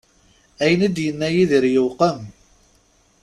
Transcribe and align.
Ayen 0.63 0.85
i 0.87 0.89
d-yenna 0.95 1.29
Yidir 1.35 1.65
yewqem. 1.73 2.19